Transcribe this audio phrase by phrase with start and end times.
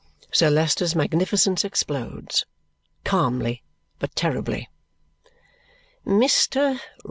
[0.31, 2.47] Sir Leicester's magnificence explodes.
[3.03, 3.61] Calmly,
[3.99, 4.67] but terribly.
[6.03, 6.79] "Mr.